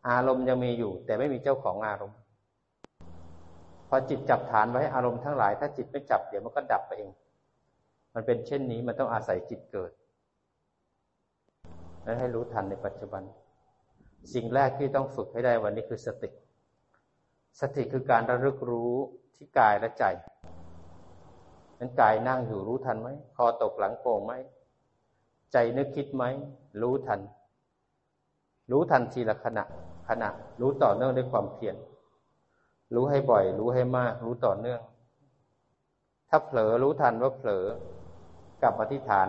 [0.10, 2.17] อารมณ์ยังมีอยู่ แต่ไม่มีเจ้าของอารมณ์
[3.89, 7.12] พอจิตจับฐานไว้อารมณ์ทั้งหลาย ถ้าจิตไม่จับเดี๋ยวมันก็ดับไปเอง
[8.13, 9.91] มันเป็นเช่นนี้มันต้องอาศัยจิตเกิด
[12.03, 13.23] และให้รู้ทันในปัจจุบัน
[14.33, 16.29] สิ่งแรกที่ต้องฝึกให้ได้วันนี้คือสติ
[17.59, 18.93] สติคือการระลึกรู้
[19.35, 20.05] ที่กายและใจ
[21.79, 24.33] นั้นกายนั่งอยู่รู้ทันไหมคอตกหลังโป่งไหม
[25.51, 26.23] ใจนึกคิดไหม
[26.81, 27.19] รู้ทัน
[28.71, 29.63] รู้ทันทีละขณะ
[30.09, 30.29] ขณะ
[30.61, 31.75] รู้ต่อเนื่องด้วยความเพียร
[32.95, 34.81] รู้ให้บ่อย รู้ให้มาก รู้ต่อเนื่อง
[36.29, 37.65] ถ้าเผลอรู้ทันว่าเผลอ
[38.61, 39.27] กลับมาที่ฐาน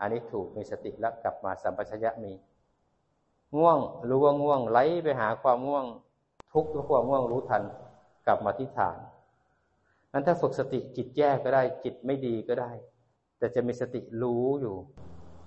[0.00, 2.32] อันนี้ถูกมีสติแล้วกลับมาสัมปชัญญะมี
[3.56, 5.86] ง่วงรู้ว่าง่วงไหลไปหาความง่วง
[6.52, 7.62] ทุกข์ความง่วงรู้ทัน
[8.26, 8.96] กลับมาที่ฐาน
[10.12, 12.70] นั้นถ้าฝึกสติจิตแย่ก็ได้ จิตไม่ดีก็ได้
[13.38, 14.76] แต่จะมีสติรู้อยู่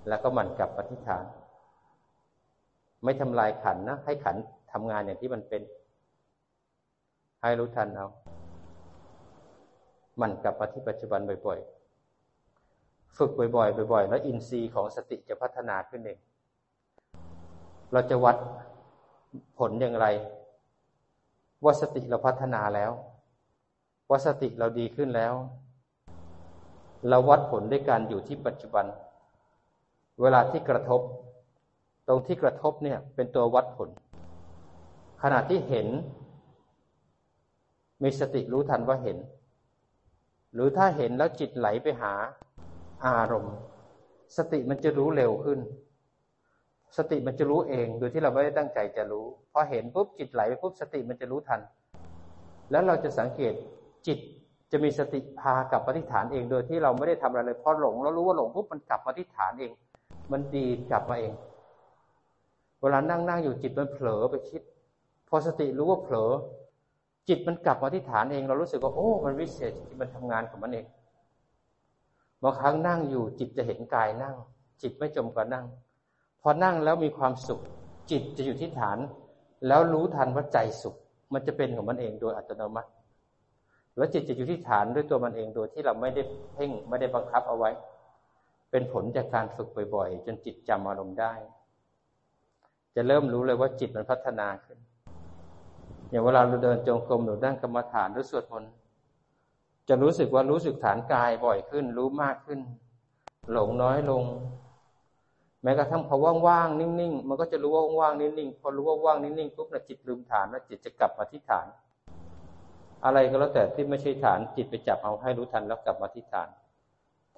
[0.08, 1.24] แล้วก็หมั่นกลับมาที่ฐาน
[3.04, 4.36] ไม่ทำลายขันนะ ให้ขัน
[4.72, 5.62] ทำงานอย่างที่มันเป็น
[7.40, 8.08] ให้รู้ทันเอา
[10.20, 11.81] มันกลับมาที่ปัจจุบันบ่อย ๆ
[13.18, 16.18] ฝึกบ่อยๆบ่อยๆ แล้วอินทรีย์ของสติจะพัฒนาขึ้นเอง
[17.92, 18.36] เราจะวัด
[19.58, 20.06] ผลอย่างไร
[21.64, 22.92] ว่าสติเราพัฒนาแล้ว
[24.10, 25.34] ว่าสติเราดีขึ้นแล้ว
[27.08, 28.86] เราวัดผลด้วยการอยู่ที่ปัจจุบัน
[30.20, 31.00] เวลาที่กระทบ
[32.08, 33.88] ตรงที่กระทบเนี่ยเป็นตัววัดผล
[35.22, 35.88] ขณะที่เห็น
[38.02, 39.18] มีสติรู้ทันว่าเห็น
[40.54, 42.12] หรือถ้าเห็นแล้วจิตไหลไปหา
[43.06, 43.54] อารมณ์
[44.36, 45.58] สติมันจะรู้เร็วขึ้น
[46.96, 51.60] สติมันจะรู้เองโดยที่เราไม่ได้ตั้งใจจะรู้พอเห็นปุ๊บจิตไหลไปปุ๊บสติมันจะรู้ทัน
[52.70, 53.54] แล้วเราจะสังเกต
[54.06, 54.18] จิต
[54.72, 59.72] จะมีสติพากลับมาที่ฐานเองโดยที่เราไม่ได้ทำอะไรเลยพอหลงแล้วรู้ว่าหลงปุ๊บมันกลับมาที่ฐานเอง
[60.32, 61.32] มันดีกลับมาเอง
[62.80, 64.62] เวลานั่งนั่งอยู่จิตมันเผลอไปคิด
[65.28, 66.30] พอสติรู้ว่าเผลอ
[67.28, 70.86] จิตมันกลับมาที่ฐานเอง เรารู้สึกว่าโอ้ มันวิเศษที่มันทำงานของมันเอง
[72.42, 74.36] บางครั้งนั่งอยู่จิตจะเห็นกายนั่ง
[74.82, 75.66] จิตไม่จมกับนั่ง
[76.42, 77.60] พอนั่งแล้วมีความสุข
[78.10, 78.98] จิตจะอยู่ที่ฐาน
[79.66, 80.94] แล้วรู้ทันว่าใจสุข
[81.32, 82.90] มันจะเป็นของมันเองโดยอัตโนมัติ
[83.96, 86.22] แล้วจิตจะอยู่ที่ฐานด้วยตัวมันเองโดยที่เราไม่ได้
[86.54, 87.70] เพ่งไม่ได้บังคับเอาไว้
[88.70, 91.32] เป็นผลจากการฝึกบ่อยๆ จนจิตจำอารมณ์ได้
[92.94, 94.78] จะเริ่มรู้เลยว่าจิตมันพัฒนาขึ้น
[96.10, 98.72] อย่างเวลาเราเดินจงกรมหรือนั่งกรรมฐานหรือสวดมนต์
[99.94, 102.60] จะรู้สึกว่ารู้สึกฐานกายบ่อยขึ้น รู้มากขึ้น
[103.52, 104.24] หลงน้อยลง
[105.62, 111.66] แม้กระทั่งพอว่างๆนิ่งๆมันก็จะรู้ว่าว่างๆนิ่งๆพอรู้ว่าว่างนิ่งๆปุ๊บนะจิตลืมฐานแล้วจิตจะกลับมาที่ฐาน
[113.04, 116.48] อะไรก็แล้วแต่ที่ไม่ใช่ฐานจิตไปจับเอาให้รู้ทันแล้วกลับมาที่ฐาน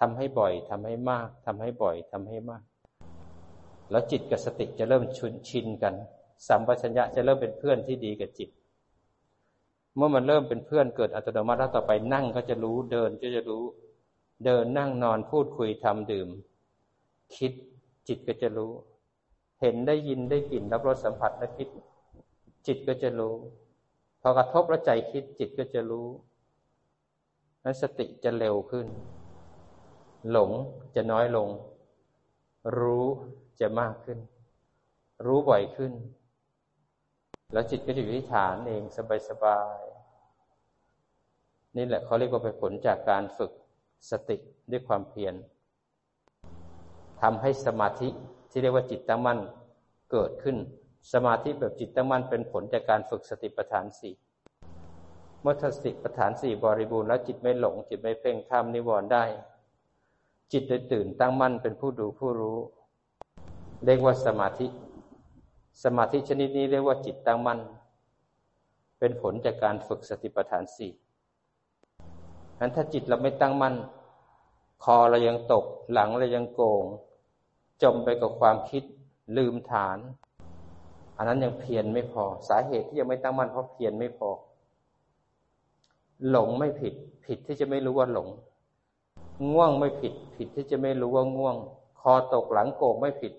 [0.01, 2.63] ทำให้บ่อยทำให้มากทำให้บ่อยทำให้มาก
[3.91, 5.95] แล้วจิตกับสติจะเริ่มชุนชินกัน
[6.49, 8.51] สัมปชัญญะจะเริ่มเป็นเพื่อนที่ดีกับจิต
[9.97, 13.65] เมื่อมันเริ่มเป็นเพื่อนเกิดอัตโนมัติแล้วต่อไปนั่งก็จะรู้เดินก็จะรู้
[14.45, 16.29] เดินนั่งนอนพูดคุยทำดื่ม
[17.37, 17.53] คิด
[18.09, 18.73] จิตก็จะรู้
[19.61, 21.69] เห็นได้ยินได้กลิ่นรับรสสัมผัสและคิด
[22.67, 23.35] จิตก็จะรู้
[24.21, 26.09] พอกระทบแล้วใจคิดจิตก็จะรู้
[27.65, 28.87] นั้นสติจะเร็วขึ้น
[30.31, 30.51] หลง
[30.95, 31.49] จะน้อยลง
[32.79, 33.07] รู้
[33.61, 34.19] จะมากขึ้น
[35.27, 35.93] รู้บ่อยขึ้น
[37.55, 38.83] แล้วจิตก็จะอยู่ที่ฐานเอง
[39.29, 43.53] สบายๆนี่แหละเขาเรียกว่าเป็นผลจากการฝึก
[44.11, 44.37] สติ
[44.71, 45.35] ด้วยความเพียร
[47.23, 48.09] ทำให้สมาธิ
[48.51, 49.39] ที่เรียกว่าจิตตั้งมั่น
[50.13, 50.57] เกิดขึ้น
[51.13, 54.15] สมาธิแบบจิตตั้งมั่นเป็นผลจากการฝึกสติปัฏฐานสี่
[55.41, 59.25] เมื่อสติปัฏฐานสี่บริบูรณ์แล้วจิตไม่หลง จิตไม่เพ่งข้ามนิวรณ์ได้
[60.53, 62.59] จิตได้ตื่นตั้งมั่นเป็นผู้ดูผู้รู้
[63.85, 64.67] เรียกว่าสมาธิ
[65.83, 67.59] สมาธิชนิดนี้เรียกว่าจิตตั้งมั่น
[68.99, 70.93] เป็นผลจากการฝึกสติปัฏฐานสี่
[72.61, 73.75] นั้นถ้าจิตเราไม่ตั้งมั่น
[74.85, 76.85] คอเรายังตก หลังเรายังโกง
[77.83, 78.83] จมไปกับความคิด
[79.37, 79.99] ลืมฐาน
[81.17, 84.31] อันนั้นยังเพียรไม่พอ สาเหตุที่ยังไม่ตั้งมั่นเพราะเพียรไม่พอ
[86.31, 88.29] หลงไม่ผิด ผิดที่จะไม่รู้ว่าหลง
[89.51, 91.57] ง่วงไม่ผิด ผิดที่จะไม่รู้ว่าง่วง
[92.01, 93.33] คอตกหลังโกงไม่ผิด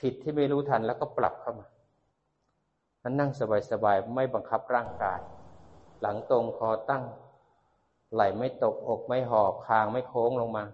[0.00, 1.66] ผิดที่ไม่รู้ทันแล้วก็ปรับเข้ามา
[3.02, 3.30] นั้นนั่ง
[3.72, 5.20] สบายๆไม่บังคับร่างกาย
[6.00, 7.04] หลังตรงคอตั้ง
[8.12, 10.64] ไหลไม่ตกอกไม่หอบคางไม่โค้งลงมา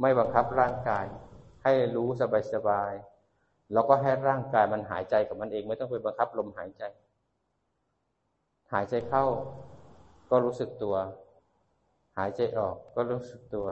[0.00, 1.04] ไม่บังคับร่างกาย
[1.62, 2.08] ให้รู้
[2.54, 6.82] สบายๆแล้วก็ให้ร่างกายมันหายใจกับมันเองไม่ต้องไปบังคับลมหายใจ
[8.72, 9.24] หายใจเข้า
[10.30, 10.96] ก็รู้สึกตัว
[12.18, 13.66] หายใจออกก็รู้สึกตัว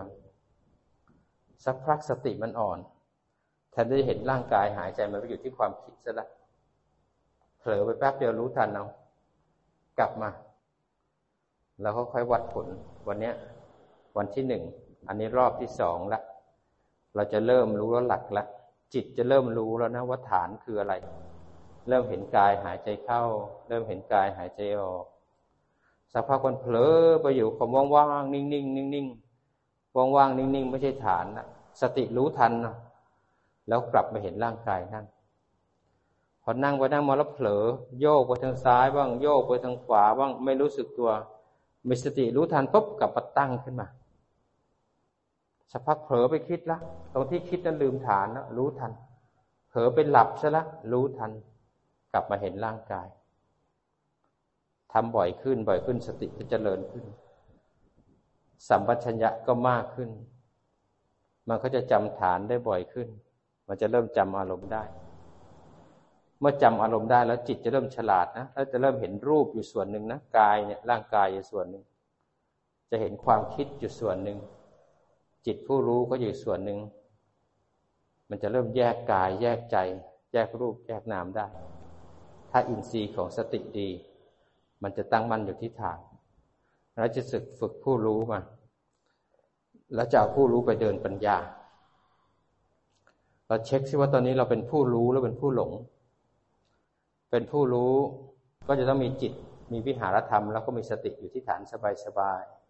[1.64, 2.78] สักพักสติมันอ่อน
[3.72, 6.28] แทนที่จะเห็นร่างกายหายใจมันไปอยู่ที่ความคิดซะละ
[7.60, 8.86] เผลอไปแป๊บเดียวรู้ทันเอา
[9.98, 10.30] กลับมา
[11.80, 12.66] แล้วค่อยวัดผล
[13.08, 13.34] วันเนี้ย
[14.16, 14.62] วันที่หนึ่ง
[15.08, 16.20] อันนี้รอบที่สองละ
[17.14, 18.44] เราจะเริ่มรู้แล้วหลักละ
[18.94, 20.94] จิตจะเริ่มรู้แล้วนะว่าฐานคืออะไร
[21.88, 23.22] เริ่มเห็นกายหายใจเข้า
[23.68, 25.04] เริ่มเห็นกายหายใจออก
[26.12, 31.46] สักพักคนเผลอไปอยู่ความว่างๆนิ่งๆนิ่งๆว่างๆนิ่งๆ ไม่ใช่ฐานนะ
[31.80, 32.74] สติรู้ทันนะ
[33.68, 35.06] แล้วกลับมาเห็นร่างกายนั่ง
[36.42, 37.64] พอนั่งไปนั่งมาแล้วเผลอ
[38.00, 41.10] โยกไปทางซ้ายบ้าง โยกไปทางขวาบ้างไม่รู้สึกตัว
[41.88, 43.88] มีสติรู้ทันปุ๊บกลับมาตั้งขึ้นมา
[45.70, 46.78] สักพักเผลอไปคิดละ
[47.12, 48.92] ตรงที่คิดนั้นลืมฐานนะรู้ทัน
[49.68, 51.30] เผลอไปหลับซะละรู้ทัน
[52.12, 53.08] กลับมาเห็นร่างกาย
[54.92, 57.04] ทำบ่อยขึ้นบ่อยขึ้นสติจะเจริญขึ้น
[58.68, 60.10] สัมปชัญญะก็มากขึ้น
[61.48, 63.08] มันก็จะจำฐานได้บ่อยขึ้น
[63.66, 64.82] มันจะเริ่มจำอารมณ์ได้
[66.40, 71.84] เมื่อจำอารมณ์ได้แล้วจิตจะเริ่มฉลาดนะแล้วจะเริ่มเห็นรูปอยู่ส่วนหนึ่งนะกายเนี่ยร่างกายอยู่ส่วนหนึ่ง
[72.90, 74.38] จะเห็นความคิดอยู่ส่วนหนึ่ง
[75.46, 76.78] จิตผู้รู้ก็อยู่ส่วนหนึ่ง
[78.28, 79.76] มันจะเริ่มแยกกาย แยกใจ
[80.32, 81.46] แยกรูปแยกนามได้
[82.50, 83.88] ถ้าอินทรีย์ของสติดี
[84.82, 85.98] มันจะตั้งมั่นอยู่ที่ฐาน
[86.98, 88.40] เราจะศึกฝึกผู้รู้มา
[89.94, 91.36] แล้วจะเอาผู้รู้ไปเดินปัญญา
[93.46, 95.70] เราเช็คซิว่าตอนนี้เราเป็นผู้รู้แล้วเป็นผู้หลง
[97.30, 97.94] เป็นผู้รู้
[98.68, 99.32] ก็จะต้องมีจิต
[99.72, 101.60] มีวิหารธรรม แล้วก็มีสติอยู่ที่ฐาน
[102.04, 102.60] สบายๆ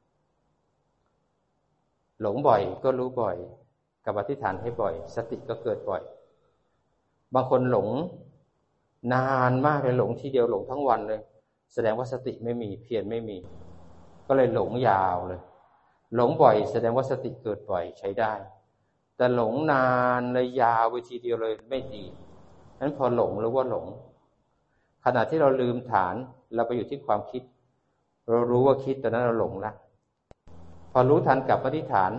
[2.20, 3.36] หลงบ่อยก็รู้บ่อย
[4.04, 6.02] กับอธิษฐานให้บ่อย สติก็เกิดบ่อย
[7.34, 7.88] บางคนหลง
[9.14, 11.20] นานมากเลยหลงทีเดียวหลงทั้งวันเลย
[11.72, 13.38] แสดงว่าสติไม่มีเพียรไม่มี
[14.26, 15.40] ก็เลยหลงยาวเลย
[16.14, 18.32] หลงบ่อย แสดงว่าสติเกิดบ่อยใช้ได้
[19.16, 22.04] แต่หลงนานเลยยาวไปทีเดียวเลยไม่ดี
[22.80, 23.86] นั้นพอหลงหรือว่าหลง
[25.04, 26.14] ขณะที่เราลืมฐาน
[26.54, 27.42] เราไปอยู่ที่ความคิด
[28.28, 29.72] เรารู้ว่าคิดต่นั้นเราหลงละ
[30.92, 32.12] พอรู้ทันกลับมาที่ฐาน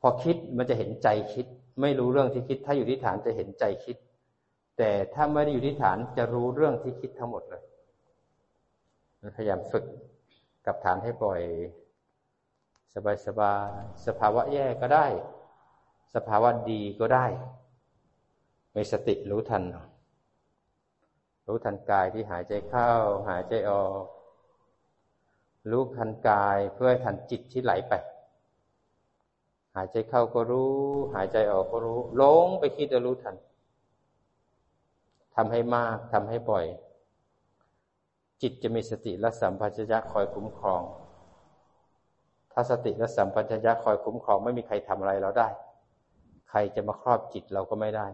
[0.00, 1.46] พอคิดมันจะเห็นใจคิด
[1.80, 3.96] ไม่รู้เรื่องที่คิด ถ้าอยู่ที่ฐานจะเห็นใจคิด
[4.78, 7.62] แต่ถ้าไม่ได้อยู่ที่ฐานจะรู้เรื่องที่คิดทั้งหมดเลย
[9.36, 9.84] พยายามฝึก
[10.66, 11.42] กับฐานให้บ่อย
[12.94, 13.70] สบายสบาย
[14.06, 15.06] สภาวะแย่ก็ได้
[16.14, 17.26] สภาวะดีก็ได้
[18.74, 19.62] มีสติรู้ทัน
[21.50, 22.90] รู้ทันกายที่หายใจเข้า
[23.28, 24.04] หายใจออก
[25.70, 27.92] รู้ทันกายเพื่อทันจิตที่ไหลไป
[29.76, 30.74] หายใจเข้าก็รู้
[31.14, 33.36] หายใจออกก็รู้ลงไปคิดจะรู้ทัน
[35.34, 36.66] ทำให้มากทำให้บ่อย
[38.42, 40.82] จิตจะมีสติและสัมปชัญญะคอยคุ้มครอง
[42.52, 45.48] ถ้าสติและสัมปชัญญะคอยคุ้มครอง ไม่มีใครทำอะไรเราได้
[46.50, 48.06] ใครจะมาครอบจิตเราก็ไม่ได้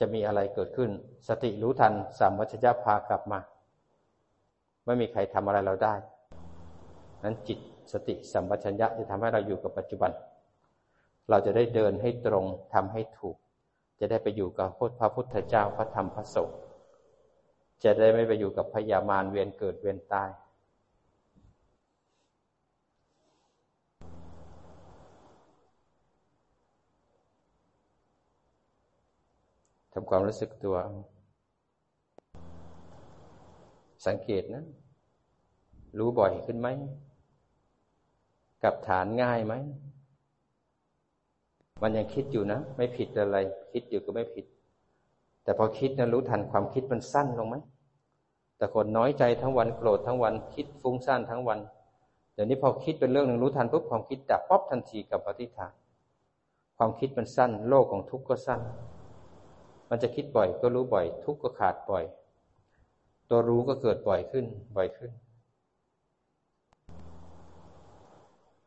[0.00, 0.90] จะมีอะไรเกิดขึ้น
[1.28, 3.38] สติรู้ทันสัมปชัญญะพากลับมา
[4.86, 5.94] ไม่มีใครทำอะไรเราได้
[7.24, 7.58] นั้นจิต
[7.92, 10.10] สติสัมปชัญญะจะทำให้เราอยู่กับปัจจุบัน
[11.30, 13.36] เราจะได้เดินให้ตรงทำให้ถูก
[14.00, 14.68] จะได้ไปอยู่กับ
[15.00, 16.58] พระพุทธเจ้าพระธรรมพระสงฆ์
[17.84, 20.28] จะได้ไม่ไปอยู่กับพยามารเวียนเกิดเวียนตาย
[29.98, 30.76] ทำความรู้สึกตัว
[34.06, 34.64] สังเกตนะ
[35.98, 36.68] รู้บ่อยขึ้นไหม
[38.64, 39.54] กับฐานง่ายไหม
[41.82, 43.38] มันยังคิดอยู่นะ ไม่ผิดอะไร
[43.72, 44.44] คิดอยู่ก็ไม่ผิด
[45.42, 47.56] แต่พอคิดนะรู้ทันความคิดมันสั้นลงไหม
[48.56, 51.58] แต่คนน้อยใจทั้งวันโกรธทั้งวัน คิดฟุ้งซ่านทั้งวัน
[52.34, 55.72] เดี๋ยวนี้พอคิดเป็นเรื่องหนึ่งรู้ทันปุ๊บความคิดดับป๊อบทันทีกับปฏิฐาน
[56.76, 58.60] ความคิดมันสั้น โลกของทุกข์ก็สั้น
[59.90, 62.04] มันจะคิดบ่อยก็รู้บ่อย ทุกข์ก็ขาดบ่อย
[63.30, 64.44] ตัวรู้ก็เกิดบ่อยขึ้น
[64.76, 65.10] บ่อยขึ้น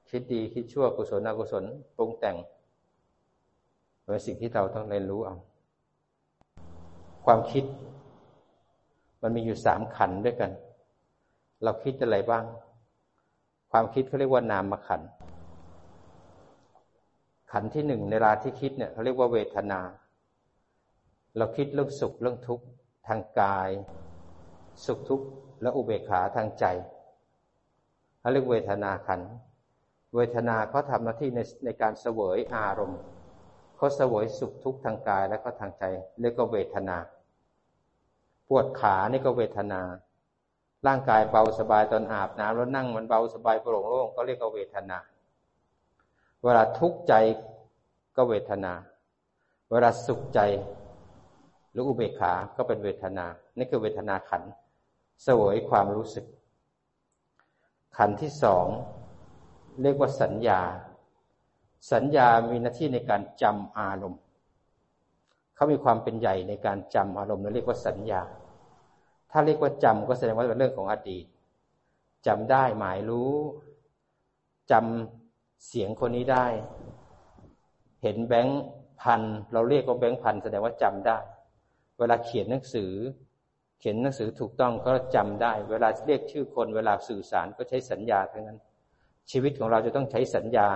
[0.09, 1.63] คิดดีคิดชั่วกุศลอกุศล
[1.97, 2.37] ปรุงแต่ง
[4.03, 5.35] เป็นสิ่งที่เราต้องเรียนรู้เอา
[7.25, 7.63] ความคิด
[9.21, 10.51] มันมีอยู่สามขันด้วยกัน
[11.63, 12.43] เราคิดอะไรบ้าง
[13.71, 15.01] ความคิดเขาเรียกว่านามขัน
[17.51, 19.79] ขันที่หนึ่งในราที่คิดเนี่ยเขาเรียกว่าเวทนา
[21.37, 22.65] เราคิดเรื่องสุขเรื่องทุกข์
[23.07, 23.69] ทางกาย
[24.85, 25.27] สุขทุกข์
[25.61, 26.65] และอุเบกขาทางใจ
[28.19, 29.21] เขาเรียกเวทนาขัน
[30.15, 32.99] เวทนาเขาทำหน้าที่ในในการเสวยอารมณ์
[33.75, 35.83] เขาเสวยสุขทุกข์ทางกายและก็ทางใจ
[36.21, 36.97] เรียกว่าเวทนา
[38.47, 39.81] ปวดขานี่ก็เวทนา
[40.87, 44.97] ร่างกายเบาสบายตอนอาบน้ำแล้วนั่งมันเบาสบายโปร่งโล่งก็เรียกว่าเวทนา
[46.43, 47.13] เวลาทุกข์ใจ
[48.15, 48.73] ก็เวทนา
[49.71, 50.39] เวลาสุขใจ
[51.71, 53.25] หรืออุเบกขา ก็เป็นเวทนา
[53.57, 54.43] นี่คือเวทนาขัน
[55.25, 56.25] สวยความรู้สึก
[57.97, 58.67] ขันที่สอง
[59.81, 60.61] เรียกว่าสัญญา
[61.93, 64.21] สัญญามีหน้าที่ในการจำอารมณ์
[65.55, 68.21] เขามีความเป็นใหญ่ในการจำอารมณ์นั่นเรียกว่าสัญญา
[69.31, 71.25] ถ้าเรียกว่าจำก็แสดงว่าเป็นเรื่องของอดีต
[72.27, 73.33] จำได้หมายรู้
[74.71, 76.45] จำเสียงคนนี้ได้
[78.01, 78.61] เห็นแบงค์
[79.01, 79.21] พัน
[79.53, 81.17] เราเรียกว่าแบงค์พันแสดงว่าจำได้
[81.99, 82.91] เวลาเขียนหนังสือ
[83.79, 88.59] เขียนหนังสือถูกต้องก็จำได้ เวลาเรียกชื่อคน เวลาสื่อสารก็ใช้สัญญาทั้งนั้น
[89.31, 90.67] ชีวิตของเราจะต้องใช้สัญญา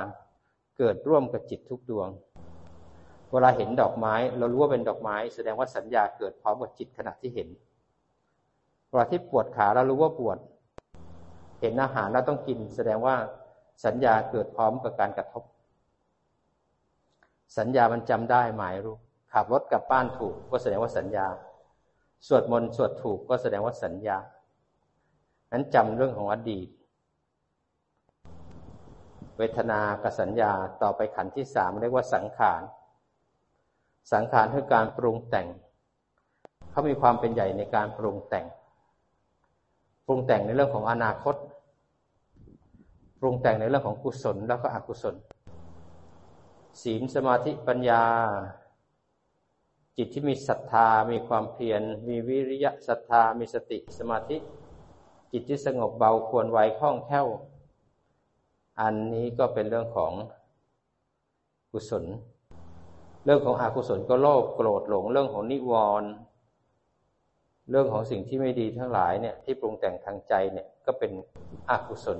[0.78, 2.10] เกิดร่วมกับจิตทุกดวง
[3.32, 7.48] เวลาเห็นดอกไม้ เรารู้ว่าเป็นดอกไม้ แสดงว่าสัญญาเกิดพร้อมกับจิตขณะที่เห็น
[8.90, 10.38] เวลาที่ปวดขาเรารู้ว่าปวด
[11.62, 13.16] เห็นอาหารเราต้องกิน แสดงว่า
[13.86, 15.44] สัญญาเกิดพร้อมกับการกระทบ
[17.58, 18.98] สัญญามันจำได้หมายรู้
[19.34, 21.28] ขับรถกลับบ้านถูกก็แสดงว่าสัญญา
[22.28, 24.18] สวดมนต์สวดถูกก็แสดงว่าสัญญา
[25.52, 26.68] นั้นจำเรื่องของอดีต
[29.38, 32.62] เวทนากับสัญญาต่อไปขันที่สามเรียกว่าสังขาร
[34.14, 35.48] สังขารคือการปรุงแต่ง
[36.72, 38.46] เขามีความเป็นใหญ่ในการปรุงแต่ง
[40.06, 41.36] ปรุงแต่งในเรื่องของอนาคต
[43.20, 45.16] ปรุงแต่งในเรื่องของกุศลแล้วก็อกุศล
[46.82, 48.04] ศีลสมาธิปัญญา
[49.98, 54.38] จิตที่มีศรัทธา มีความเพียร มีวิริยะศรัทธา มีสติสมาธิ
[55.32, 57.28] จิตที่สงบเบาควรไวคล่องแคล่ว
[58.82, 60.14] อันนี้ก็เป็นเรื่องของ
[61.72, 62.06] กุศล
[63.26, 66.10] เรื่องของอกุศลก็โลภโกรธหลง เรื่องของนิวรณ์
[67.70, 71.12] เรื่องของสิ่งที่ไม่ดีทั้งหลายเนี่ยที่ปรุงแต่งทางใจเนี่ยก็เป็น
[71.70, 72.20] อกุศล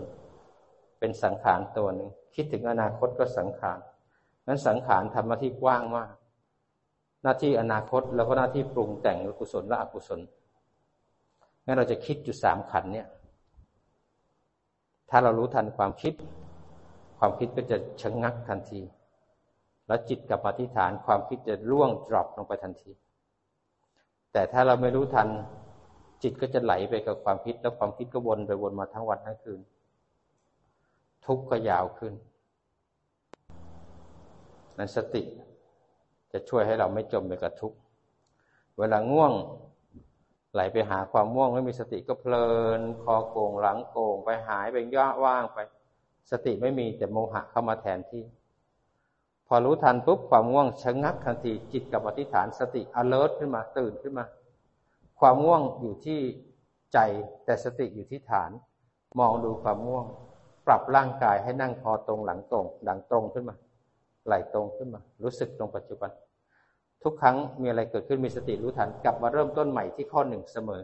[1.00, 3.80] เป็นสังขารตัวหนึ่งคิดถึงอนาคตก็สังขาร
[4.48, 6.14] นั้นสังขารทำหน้าที่กว้างมาก
[7.24, 10.20] หน้าที่อนาคตแล้วก็หน้าที่ปรุงแต่งกุศลและอกุศล
[11.66, 13.08] งั้นเราจะคิดอยู่สามขันเนี่ย
[15.10, 16.14] ถ้าเรารู้ทันความคิด
[17.20, 18.82] ความคิดก็จะชะงงักทันที
[19.88, 22.92] แล้วจิตกับอธิษฐานความคิดจะร่วงดรอปลงไปทันที
[24.34, 25.28] แต่ถ้าเราไม่รู้ทัน
[26.24, 29.60] จิตก็จะไหลไปกับความคิด แล้วความคิดก็วนไปวนมาทั้งวันทั้งคืน
[31.26, 32.14] ทุกข์ก็ยาวขึ้น
[34.78, 35.24] นั้นสติ
[36.34, 37.78] จะช่วยให้เราไม่จมไปกับทุกข์
[38.80, 39.34] เวลาง่วง
[40.54, 42.48] ไหลไปหาความม่วงไม่มีสติก็เพลิ
[42.80, 45.60] น คอโกงหลังโกงไปหายไปย่อว่างไป
[46.32, 48.24] สติไม่มีแต่โมหะเข้ามาแทนที่
[49.48, 54.26] พอรู้ทันปุ๊บความง่วงชะงักทันทีจิตกับอธิษฐานสติ alert ขึ้นมาตื่นขึ้นมา
[55.20, 56.20] ความง่วงอยู่ที่
[56.94, 57.00] ใจ
[57.46, 58.52] แต่สติอยู่ที่ฐาน
[59.20, 60.06] มองดูความง่วง
[60.68, 63.56] ปรับร่างกายให้นั่งคอตรงหลังตรงหลังตรงขึ้นมา
[64.26, 66.12] ไหลตรงขึ้นมา รู้สึกตรงปัจจุบัน
[67.04, 70.82] ทุกครั้งมีอะไรเกิดขึ้นมีสติรู้ทันกลับมาเริ่มต้นใหม่ที่ข้อหนึ่งเสมอ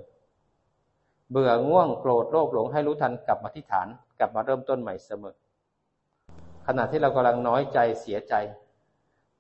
[1.32, 3.88] เบื่อง่วงโกรธโลภหลงให้รู้ทันกลับมาที่ฐาน
[4.20, 5.36] กลับมาเริ่มต้นใหม่เสมอ
[6.68, 8.34] ขณะที่เรากำลังน้อยใจเสียใจ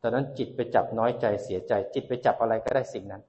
[0.01, 3.21] ตอนนั้นจิตไปจับน้อยใจเสียใจ จิตไปจับอะไรก็ได้สิ่งนั้น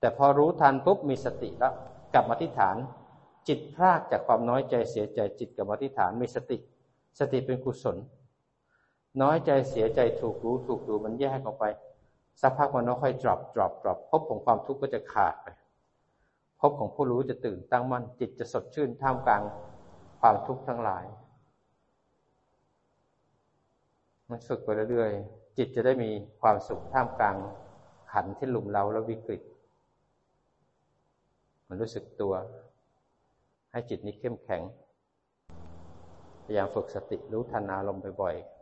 [0.00, 1.74] แต่พอรู้ทันปุ๊บมีสติแล้ว
[2.14, 2.76] กลับมาที่ฐาน
[3.48, 6.56] จิตพลากจากความน้อยใจเสียใจ จิตกลับมาที่ฐานมีสติ
[7.18, 7.96] สติเป็นกุศล
[9.22, 11.64] น้อยใจเสียใจถูกรู้ถูกดูมันแยกออกไป
[12.40, 15.46] สักพักมันค่อย drop drop drop พบของความทุกข์ก็จะขาดไป
[16.60, 19.42] พบของผู้รู้จะตื่นตั้งมั่นจิตจะสดชื่นท่ามกลาง
[20.20, 21.04] ความทุกข์ทั้งหลาย
[24.28, 26.10] มันฝึกไปเรื่อยๆจิตจะได้มี
[26.42, 27.36] ความสุขท่ามกลาง
[28.12, 29.42] ขันที่ลุมเลาและวิกฤต
[31.68, 32.34] มันรู้สึกตัว
[33.70, 34.62] ให้จิตนี้เข้มแข็ง
[36.44, 38.55] พยายามฝึกสติรู้ทันอารมณ์บ่อยๆ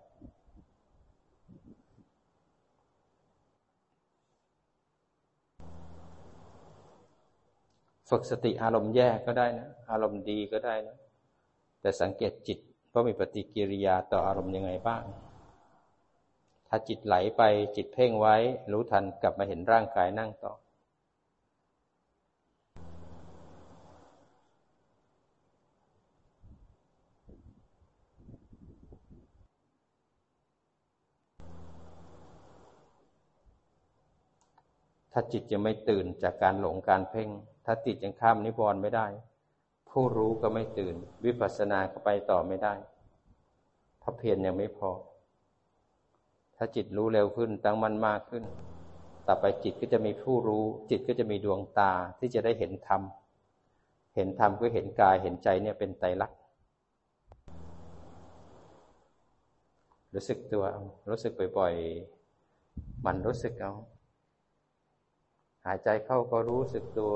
[8.08, 10.96] ฝึกสติอารมณ์แย่ก็ได้นะ อารมณ์ดีก็ได้นะ
[11.80, 12.58] แต่สังเกตจิต
[12.92, 15.02] ว่ามีปฏิกิริยาต่ออารมณ์ยังไงบ้าง
[16.68, 17.42] ถ้าจิตไหลไป
[17.76, 18.36] จิตเพ่งไว้
[18.72, 20.52] รู้ทันกลับมาเห็นร่างกายนั่งต่อ
[35.16, 37.28] ถ้าจิตยังไม่ตื่นจากการหลงการเพ่ง
[37.64, 39.06] ถ้าติดยังข้ามนิวรณ์ไม่ได้
[39.90, 42.74] ผู้รู้ก็ไม่ตื่น วิปัสสนาก็ไปต่อไม่ได้
[43.98, 44.90] เพราะเพียรยังไม่พอ
[46.56, 48.44] ถ้าจิตรู้เร็วขึ้น ตั้งมั่นมากขึ้น
[49.26, 53.02] ต่อไปจิตก็จะมีผู้รู้ จิตก็จะมีดวงตาที่จะได้เห็นธรรม
[54.16, 56.38] เห็นธรรมก็เห็นกายเห็นใจเนี่ยเป็นไตรลักษณ์
[60.14, 60.64] รู้สึกตัว
[61.08, 63.72] รู้สึกบ่อยๆมันรู้สึกเอา
[65.66, 67.14] หายใจเข้าก็รู้สึกตัว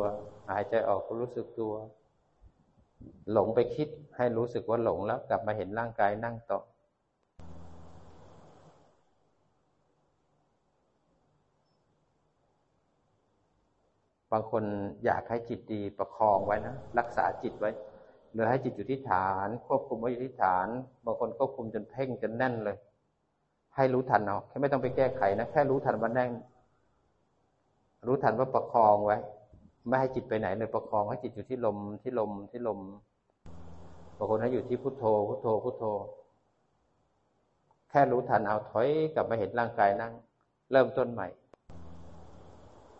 [0.50, 1.72] หายใจออกก็รู้สึกตัว
[3.32, 6.60] หลงไปคิดให้รู้สึกว่าหลงแล้วกลับมาเห็นร่างกายนั่งต่อ
[14.32, 14.64] บางคน
[15.04, 17.70] อยากให้จิตดีประคองไว้นะรักษาจิตไว้
[18.32, 20.66] หรือให้จิตอยู่ที่ฐาน ควบคุมไว้อยู่ที่ฐาน
[21.04, 22.76] บางคนควบคุมจนเพ่งจนแน่นเลย
[23.76, 26.30] ให้รู้ทันเอาแค่ไม่ต้องไปแก้ไขนะแค่รู้ทันว่าแน่น
[28.06, 29.16] รู้ทันว่าประคองไว้
[29.86, 32.80] ไม่ให้จิตไปไหนเลยประคองให้จิตอยู่ที่ลมที่ลมที่ลม
[34.16, 35.84] บางคนให้อยู่ที่พุทโธพุทโธพุทโธ
[37.90, 40.12] แค่รู้ทันเอาถอยกลับมาเห็นร่างกายนั่ง
[40.72, 41.28] เริ่มต้นใหม่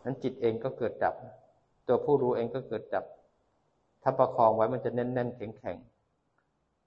[0.05, 1.15] นั้นจิตเองก็เกิดดับ
[1.87, 3.05] ตัวผู้รู้เองก็เกิดดับ
[4.03, 5.77] ถ้าประคองไว้มันจะแน่นแน่นแข็งแข็ง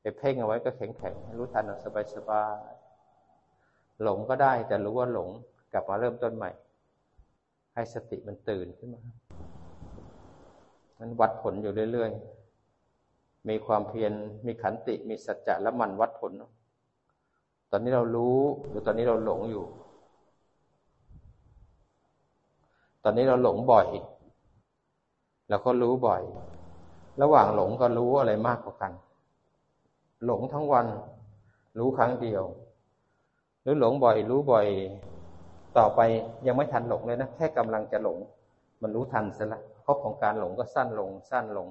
[0.02, 2.72] ไปเพ่งเอาไว้ก็แข็งแข็งรู้ทันเอาสบายสบาย
[4.04, 5.30] หลงก็ได้แต่รู้ว่าหลง
[5.74, 6.52] กลับมาเริ่มต้นใหม่
[7.74, 9.02] ให้สติมันตื่นขึ้นมา
[11.00, 14.12] มันวัดผลอยู่เรื่อยๆ มีความเพียร
[14.46, 16.32] มีขันติ มีสัจจะและมันวัดผล
[17.72, 18.38] ตอนนี้เรารู้
[18.70, 19.66] หรือตอนนี้เราหลงอยู่
[23.04, 23.88] ตอนนี้เราหลงบ่อย
[25.50, 26.22] เราก็รู้บ่อย
[27.22, 28.94] ระหว่างหลงก็รู้อะไรมากกว่ากัน
[30.26, 30.88] หลงทั้งวัน
[31.80, 32.44] รู้ครั้งเดียว
[33.62, 34.68] หรือหลงบ่อย รู้บ่อย
[35.78, 36.02] ต่อไป
[36.48, 38.18] ยังไม่ทันหลงเลยนะ แค่กำลังจะหลง
[38.82, 41.68] มันรู้ทันซะละพบของการหลงก็สั้นลง สั้นลง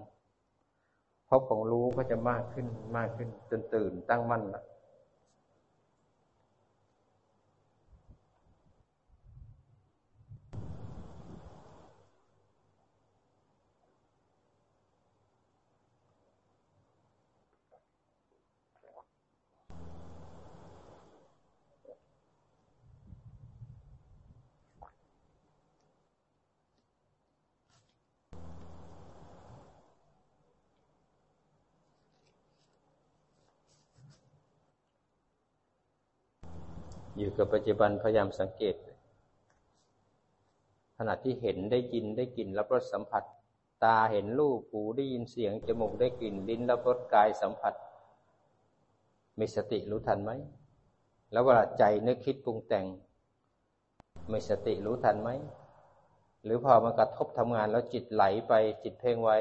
[1.29, 4.63] พบของรู้ก็จะมากขึ้นมากขึ้นจนตื่นตั้งมั่นละ
[37.21, 38.77] อยู่กับปัจจุบันพยายามสังเกต
[40.97, 43.25] ขณะที่เห็นได้ยินได้กลิ่นรับรสสัมผัส
[43.85, 47.75] ตาเห็นรูปหูได้ยินเสียงจมูกได้กลิ่นลิ้นรับรสกายสัมผัส
[49.39, 50.33] มีสติรู้ทันไหม
[51.33, 52.87] แล้วเวลาใจนึกคิดปรุงแต่ง
[54.33, 55.31] มีสติรู้ทันไหม
[56.45, 58.53] หรือพอมันกระทบทำงานแล้วจิตไหลไป
[58.83, 59.39] จิตเพ่งไว้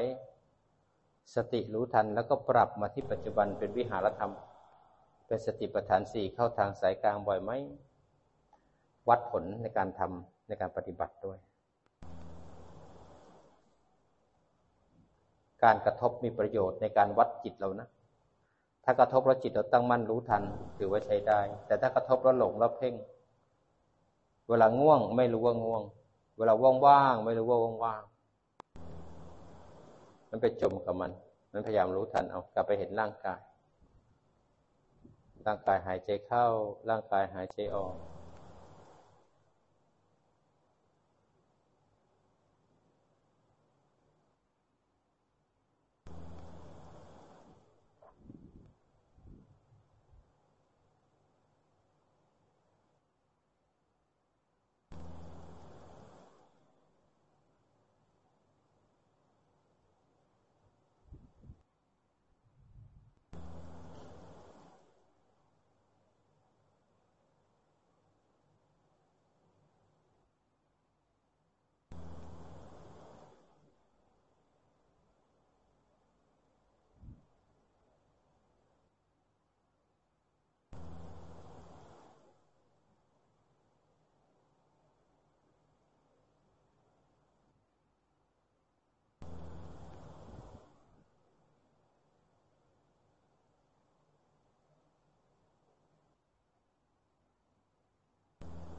[1.34, 4.32] สติรู้ทันแล้วก็ปรับมาที่ปัจจุบันเป็นวิหารธรรม
[5.32, 7.50] เป็นสติปัฏฐานสี่เข้าทางสายกลางบ่อยไหม
[9.08, 11.38] วัดผลในการทำในการปฏิบัติด้วย
[15.64, 17.88] การกระทบมีประโยชน์ในการวัดจิตเรานะ
[18.84, 20.42] ถ้ากระทบแล้วจิตเราตั้งมั่นรู้ทัน
[20.78, 22.94] ถือว่าใช้ได้ แต่ถ้ากระทบแล้วหลงแล้วเพ่ง
[24.48, 25.82] เวลาง่วงไม่รู้ว่าง่วง
[26.38, 26.54] เวลา
[26.86, 31.10] ว่างๆไม่รู้ว่าว่างๆมันไปจมกับมัน
[31.52, 33.40] มันพยายามรู้ทันเอา กลับไปเห็นร่างกาย
[35.50, 36.46] ร่างกายหายใจเข้า
[36.90, 37.94] ร่างกายหายใจออก